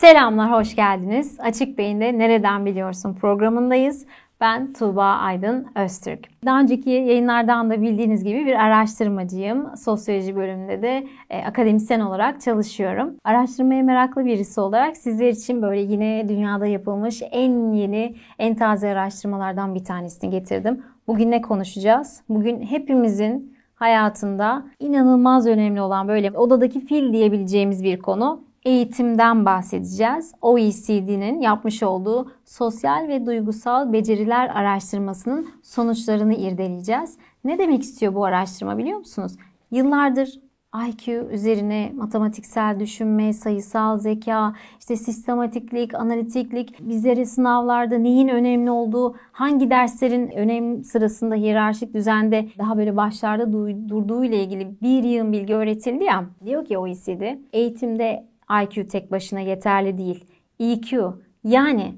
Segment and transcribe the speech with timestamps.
[0.00, 1.40] Selamlar, hoş geldiniz.
[1.40, 4.06] Açık Beyin'de Nereden Biliyorsun programındayız.
[4.40, 6.44] Ben Tuğba Aydın Öztürk.
[6.44, 9.76] Daha önceki yayınlardan da bildiğiniz gibi bir araştırmacıyım.
[9.76, 13.14] Sosyoloji bölümünde de e, akademisyen olarak çalışıyorum.
[13.24, 19.74] Araştırmaya meraklı birisi olarak sizler için böyle yine dünyada yapılmış en yeni, en taze araştırmalardan
[19.74, 20.82] bir tanesini getirdim.
[21.06, 22.22] Bugün ne konuşacağız?
[22.28, 30.34] Bugün hepimizin hayatında inanılmaz önemli olan böyle odadaki fil diyebileceğimiz bir konu eğitimden bahsedeceğiz.
[30.40, 37.16] OECD'nin yapmış olduğu sosyal ve duygusal beceriler araştırmasının sonuçlarını irdeleyeceğiz.
[37.44, 39.32] Ne demek istiyor bu araştırma biliyor musunuz?
[39.70, 40.40] Yıllardır
[40.88, 49.70] IQ üzerine matematiksel düşünme, sayısal zeka, işte sistematiklik, analitiklik, bizlere sınavlarda neyin önemli olduğu, hangi
[49.70, 53.52] derslerin önem sırasında hiyerarşik düzende daha böyle başlarda
[53.88, 56.24] durduğu ile ilgili bir yığın bilgi öğretildi ya.
[56.46, 58.29] Diyor ki OECD, eğitimde
[58.62, 60.24] IQ tek başına yeterli değil.
[60.58, 61.94] EQ yani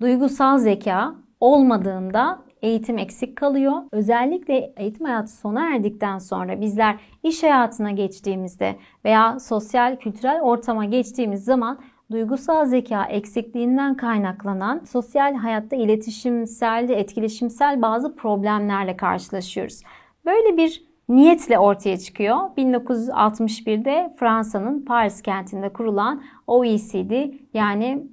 [0.00, 3.72] duygusal zeka olmadığında eğitim eksik kalıyor.
[3.92, 11.44] Özellikle eğitim hayatı sona erdikten sonra bizler iş hayatına geçtiğimizde veya sosyal kültürel ortama geçtiğimiz
[11.44, 11.78] zaman
[12.10, 19.82] duygusal zeka eksikliğinden kaynaklanan sosyal hayatta iletişimsel, etkileşimsel bazı problemlerle karşılaşıyoruz.
[20.24, 22.36] Böyle bir niyetle ortaya çıkıyor.
[22.36, 28.06] 1961'de Fransa'nın Paris kentinde kurulan OECD yani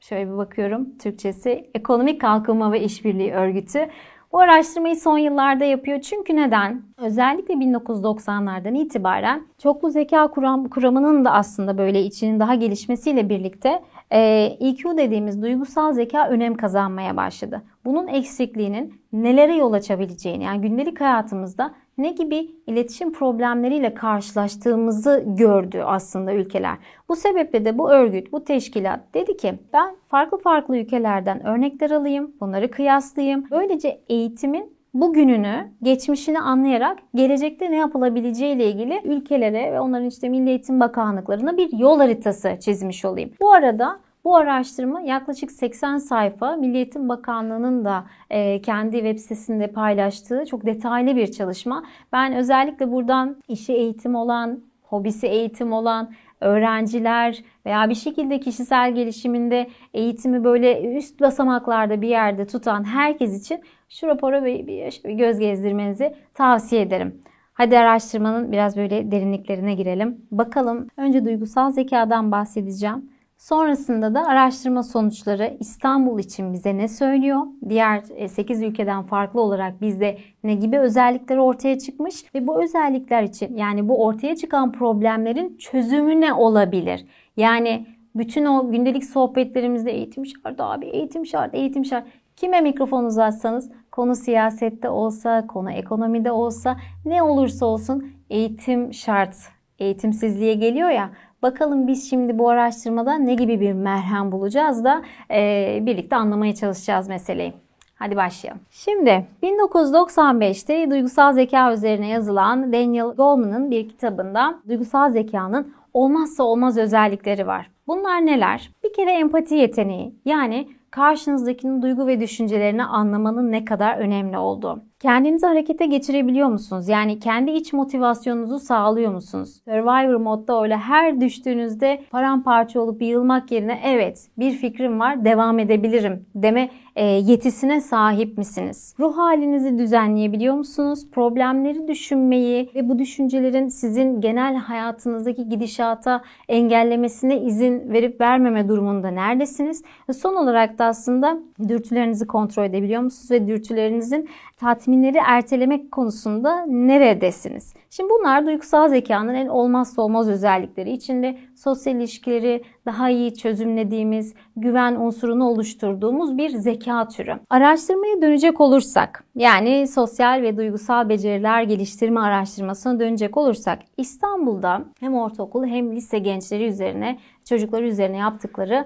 [0.00, 3.88] şöyle bir bakıyorum Türkçesi Ekonomik Kalkınma ve İşbirliği Örgütü.
[4.32, 6.00] Bu araştırmayı son yıllarda yapıyor.
[6.00, 6.82] Çünkü neden?
[6.98, 14.20] Özellikle 1990'lardan itibaren çoklu zeka kuram, kuramının da aslında böyle içinin daha gelişmesiyle birlikte e,
[14.60, 17.62] EQ dediğimiz duygusal zeka önem kazanmaya başladı.
[17.84, 26.32] Bunun eksikliğinin nelere yol açabileceğini yani gündelik hayatımızda ne gibi iletişim problemleriyle karşılaştığımızı gördü aslında
[26.32, 26.76] ülkeler.
[27.08, 32.32] Bu sebeple de bu örgüt, bu teşkilat dedi ki ben farklı farklı ülkelerden örnekler alayım,
[32.40, 33.44] bunları kıyaslayayım.
[33.50, 40.48] Böylece eğitimin bugününü, geçmişini anlayarak gelecekte ne yapılabileceği ile ilgili ülkelere ve onların işte Milli
[40.48, 43.30] Eğitim Bakanlıklarına bir yol haritası çizmiş olayım.
[43.40, 49.66] Bu arada bu araştırma yaklaşık 80 sayfa Milli Eğitim Bakanlığı'nın da e, kendi web sitesinde
[49.66, 51.84] paylaştığı çok detaylı bir çalışma.
[52.12, 59.70] Ben özellikle buradan işi eğitim olan, hobisi eğitim olan öğrenciler veya bir şekilde kişisel gelişiminde
[59.94, 66.14] eğitimi böyle üst basamaklarda bir yerde tutan herkes için şu rapora bir, bir, göz gezdirmenizi
[66.34, 67.22] tavsiye ederim.
[67.54, 70.26] Hadi araştırmanın biraz böyle derinliklerine girelim.
[70.30, 73.13] Bakalım önce duygusal zekadan bahsedeceğim.
[73.44, 77.40] Sonrasında da araştırma sonuçları İstanbul için bize ne söylüyor?
[77.68, 83.22] Diğer 8 e, ülkeden farklı olarak bizde ne gibi özellikler ortaya çıkmış ve bu özellikler
[83.22, 87.06] için yani bu ortaya çıkan problemlerin çözümü ne olabilir?
[87.36, 92.06] Yani bütün o gündelik sohbetlerimizde eğitim şart abi, eğitim şart, eğitim şart.
[92.36, 99.36] Kime mikrofon uzatsanız konu siyasette olsa, konu ekonomide olsa ne olursa olsun eğitim şart.
[99.78, 101.10] Eğitimsizliğe geliyor ya
[101.44, 107.08] Bakalım biz şimdi bu araştırmada ne gibi bir merhem bulacağız da e, birlikte anlamaya çalışacağız
[107.08, 107.52] meseleyi.
[107.94, 108.60] Hadi başlayalım.
[108.70, 117.46] Şimdi 1995'te duygusal zeka üzerine yazılan Daniel Goleman'ın bir kitabında duygusal zekanın olmazsa olmaz özellikleri
[117.46, 117.70] var.
[117.86, 118.70] Bunlar neler?
[118.84, 124.82] Bir kere empati yeteneği yani karşınızdakinin duygu ve düşüncelerini anlamanın ne kadar önemli olduğu.
[125.04, 126.88] Kendinizi harekete geçirebiliyor musunuz?
[126.88, 129.60] Yani kendi iç motivasyonunuzu sağlıyor musunuz?
[129.64, 136.26] Survivor modda öyle her düştüğünüzde paramparça olup yığılmak yerine evet bir fikrim var devam edebilirim
[136.34, 136.70] deme
[137.02, 138.94] yetisine sahip misiniz?
[138.98, 141.10] Ruh halinizi düzenleyebiliyor musunuz?
[141.12, 149.82] Problemleri düşünmeyi ve bu düşüncelerin sizin genel hayatınızdaki gidişata engellemesine izin verip vermeme durumunda neredesiniz?
[150.16, 151.38] Son olarak da aslında
[151.68, 157.74] dürtülerinizi kontrol edebiliyor musunuz ve dürtülerinizin tatminleri ertelemek konusunda neredesiniz?
[157.90, 160.92] Şimdi bunlar duygusal zekanın en olmazsa olmaz özellikleri.
[160.92, 167.34] İçinde sosyal ilişkileri daha iyi çözümlediğimiz, güven unsurunu oluşturduğumuz bir zeka türü.
[167.50, 175.64] Araştırmaya dönecek olursak, yani sosyal ve duygusal beceriler geliştirme araştırmasına dönecek olursak, İstanbul'da hem ortaokul
[175.64, 177.18] hem lise gençleri üzerine,
[177.48, 178.84] çocukları üzerine yaptıkları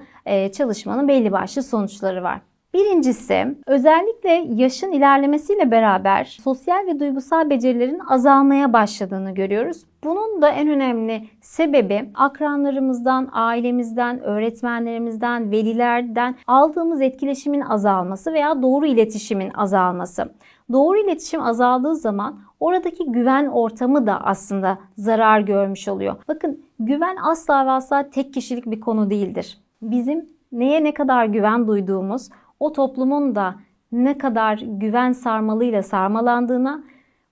[0.52, 2.40] çalışmanın belli başlı sonuçları var.
[2.78, 9.84] Birincisi özellikle yaşın ilerlemesiyle beraber sosyal ve duygusal becerilerin azalmaya başladığını görüyoruz.
[10.04, 19.50] Bunun da en önemli sebebi akranlarımızdan, ailemizden, öğretmenlerimizden, velilerden aldığımız etkileşimin azalması veya doğru iletişimin
[19.54, 20.32] azalması.
[20.72, 26.16] Doğru iletişim azaldığı zaman oradaki güven ortamı da aslında zarar görmüş oluyor.
[26.28, 29.58] Bakın güven asla ve asla tek kişilik bir konu değildir.
[29.82, 32.28] bizim neye ne kadar güven duyduğumuz,
[32.60, 33.54] o toplumun da
[33.92, 36.84] ne kadar güven sarmalıyla sarmalandığına,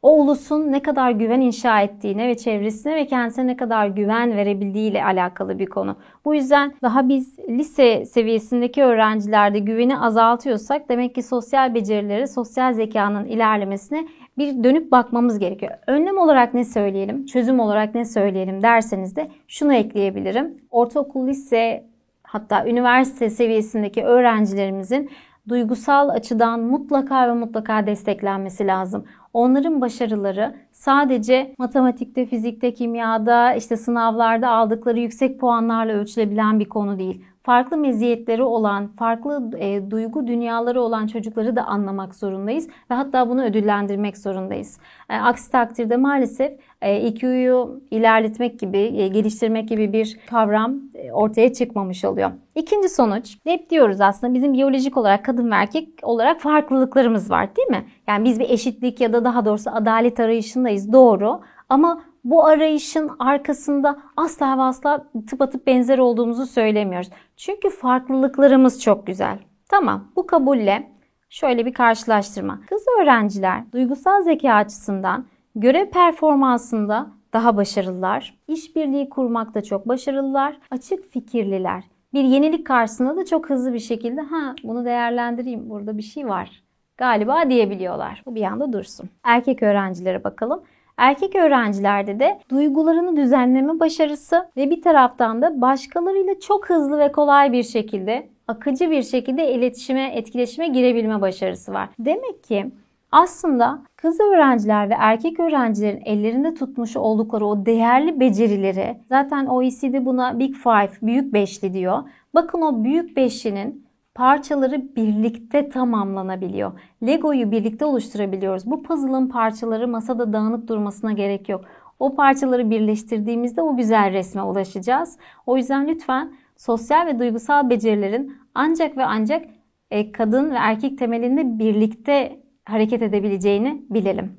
[0.02, 4.90] o ulusun ne kadar güven inşa ettiğine ve çevresine ve kendisine ne kadar güven verebildiği
[4.90, 5.96] ile alakalı bir konu.
[6.25, 13.25] Bu yüzden daha biz lise seviyesindeki öğrencilerde güveni azaltıyorsak demek ki sosyal becerileri, sosyal zekanın
[13.25, 14.06] ilerlemesine
[14.38, 15.72] bir dönüp bakmamız gerekiyor.
[15.87, 20.55] Önlem olarak ne söyleyelim, çözüm olarak ne söyleyelim derseniz de şunu ekleyebilirim.
[20.70, 21.84] Ortaokul, lise
[22.26, 25.11] hatta üniversite seviyesindeki öğrencilerimizin
[25.49, 29.05] duygusal açıdan mutlaka ve mutlaka desteklenmesi lazım.
[29.32, 37.25] Onların başarıları sadece matematikte, fizikte, kimyada, işte sınavlarda aldıkları yüksek puanlarla ölçülebilen bir konu değil
[37.46, 43.44] farklı meziyetleri olan, farklı e, duygu dünyaları olan çocukları da anlamak zorundayız ve hatta bunu
[43.44, 44.81] ödüllendirmek zorundayız.
[45.10, 46.52] E, aksi takdirde maalesef
[46.82, 52.31] e, IQ'yu ilerletmek gibi, e, geliştirmek gibi bir kavram e, ortaya çıkmamış oluyor.
[52.54, 57.69] İkinci sonuç, hep diyoruz aslında bizim biyolojik olarak kadın ve erkek olarak farklılıklarımız var değil
[57.69, 57.84] mi?
[58.08, 63.99] Yani biz bir eşitlik ya da daha doğrusu adalet arayışındayız doğru ama bu arayışın arkasında
[64.17, 67.11] asla ve asla tıpatıp benzer olduğumuzu söylemiyoruz.
[67.37, 69.38] Çünkü farklılıklarımız çok güzel.
[69.69, 70.90] Tamam bu kabulle
[71.31, 72.61] şöyle bir karşılaştırma.
[72.69, 78.38] Kız öğrenciler duygusal zeka açısından görev performansında daha başarılılar.
[78.49, 80.58] İşbirliği kurmakta çok başarılılar.
[80.70, 81.84] Açık fikirliler.
[82.14, 86.62] Bir yenilik karşısında da çok hızlı bir şekilde ha bunu değerlendireyim burada bir şey var
[86.96, 88.22] galiba diyebiliyorlar.
[88.26, 89.11] Bu bir yanda dursun.
[89.22, 90.62] Erkek öğrencilere bakalım.
[90.96, 97.52] Erkek öğrencilerde de duygularını düzenleme başarısı ve bir taraftan da başkalarıyla çok hızlı ve kolay
[97.52, 101.88] bir şekilde, akıcı bir şekilde iletişime, etkileşime girebilme başarısı var.
[101.98, 102.66] Demek ki
[103.12, 110.38] aslında kız öğrenciler ve erkek öğrencilerin ellerinde tutmuş oldukları o değerli becerileri zaten OECD buna
[110.38, 112.02] Big Five, büyük beşli diyor.
[112.34, 113.86] Bakın o büyük beşlinin
[114.17, 116.81] parçaları birlikte tamamlanabiliyor.
[117.07, 118.67] Lego'yu birlikte oluşturabiliyoruz.
[118.67, 121.65] Bu puzzle'ın parçaları masada dağınık durmasına gerek yok.
[121.99, 125.19] O parçaları birleştirdiğimizde o güzel resme ulaşacağız.
[125.47, 129.45] O yüzden lütfen sosyal ve duygusal becerilerin ancak ve ancak
[129.91, 134.37] e, kadın ve erkek temelinde birlikte hareket edebileceğini bilelim.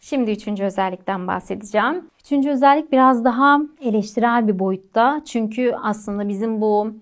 [0.00, 2.10] Şimdi üçüncü özellikten bahsedeceğim.
[2.20, 5.22] Üçüncü özellik biraz daha eleştirel bir boyutta.
[5.24, 6.92] Çünkü aslında bizim bu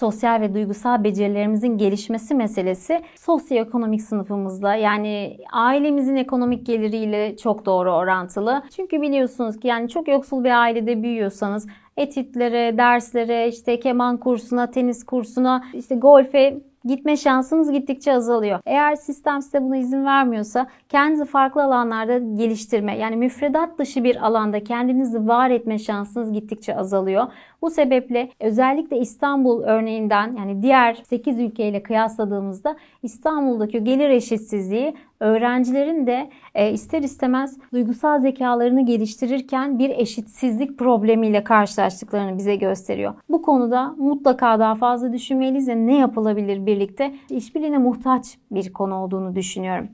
[0.00, 8.62] sosyal ve duygusal becerilerimizin gelişmesi meselesi sosyoekonomik sınıfımızla yani ailemizin ekonomik geliriyle çok doğru orantılı.
[8.76, 11.66] Çünkü biliyorsunuz ki yani çok yoksul bir ailede büyüyorsanız
[11.96, 18.60] etütlere, derslere, işte keman kursuna, tenis kursuna, işte golfe gitme şansınız gittikçe azalıyor.
[18.66, 24.64] Eğer sistem size buna izin vermiyorsa kendinizi farklı alanlarda geliştirme yani müfredat dışı bir alanda
[24.64, 27.26] kendinizi var etme şansınız gittikçe azalıyor.
[27.62, 36.30] Bu sebeple özellikle İstanbul örneğinden yani diğer 8 ülkeyle kıyasladığımızda İstanbul'daki gelir eşitsizliği öğrencilerin de
[36.54, 43.14] e, ister istemez duygusal zekalarını geliştirirken bir eşitsizlik problemiyle karşılaştıklarını bize gösteriyor.
[43.28, 49.34] Bu konuda mutlaka daha fazla düşünmeliyiz ve ne yapılabilir birlikte işbirliğine muhtaç bir konu olduğunu
[49.34, 49.88] düşünüyorum.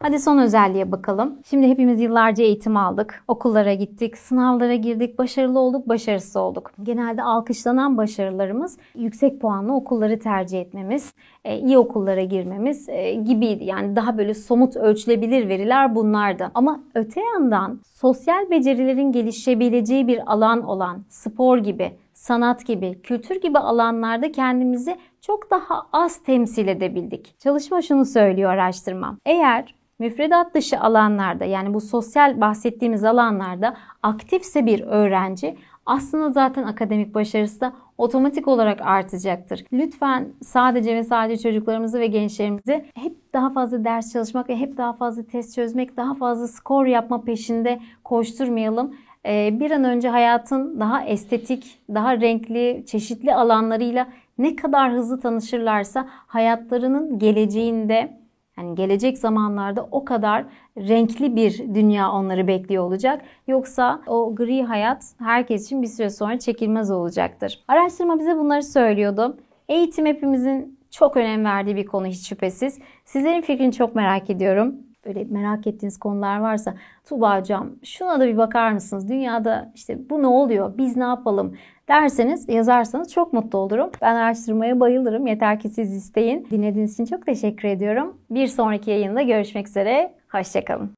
[0.00, 1.38] Hadi son özelliğe bakalım.
[1.44, 3.24] Şimdi hepimiz yıllarca eğitim aldık.
[3.28, 6.72] Okullara gittik, sınavlara girdik, başarılı olduk, başarısız olduk.
[6.82, 11.12] Genelde alkışlanan başarılarımız yüksek puanlı okulları tercih etmemiz,
[11.44, 13.64] e, iyi okullara girmemiz e, gibiydi.
[13.64, 16.50] Yani daha böyle somut ölçülebilir veriler bunlardı.
[16.54, 23.58] Ama öte yandan sosyal becerilerin gelişebileceği bir alan olan spor gibi, sanat gibi, kültür gibi
[23.58, 27.40] alanlarda kendimizi çok daha az temsil edebildik.
[27.40, 29.18] Çalışma şunu söylüyor araştırma.
[29.24, 35.56] Eğer müfredat dışı alanlarda yani bu sosyal bahsettiğimiz alanlarda aktifse bir öğrenci
[35.86, 39.64] aslında zaten akademik başarısı da otomatik olarak artacaktır.
[39.72, 44.92] Lütfen sadece ve sadece çocuklarımızı ve gençlerimizi hep daha fazla ders çalışmak ve hep daha
[44.92, 48.94] fazla test çözmek, daha fazla skor yapma peşinde koşturmayalım.
[49.26, 54.06] Ee, bir an önce hayatın daha estetik, daha renkli, çeşitli alanlarıyla
[54.38, 58.16] ne kadar hızlı tanışırlarsa hayatlarının geleceğinde
[58.58, 60.44] yani gelecek zamanlarda o kadar
[60.78, 63.22] renkli bir dünya onları bekliyor olacak.
[63.48, 67.64] Yoksa o gri hayat herkes için bir süre sonra çekilmez olacaktır.
[67.68, 69.36] Araştırma bize bunları söylüyordu.
[69.68, 72.78] Eğitim hepimizin çok önem verdiği bir konu hiç şüphesiz.
[73.04, 74.85] Sizlerin fikrini çok merak ediyorum.
[75.06, 79.08] Böyle merak ettiğiniz konular varsa Tuğba hocam şuna da bir bakar mısınız?
[79.08, 80.78] Dünyada işte bu ne oluyor?
[80.78, 81.56] Biz ne yapalım?
[81.88, 83.90] derseniz yazarsanız çok mutlu olurum.
[84.02, 85.26] Ben araştırmaya bayılırım.
[85.26, 86.46] Yeter ki siz isteyin.
[86.50, 88.16] Dinlediğiniz için çok teşekkür ediyorum.
[88.30, 90.14] Bir sonraki yayında görüşmek üzere.
[90.32, 90.95] Hoşçakalın.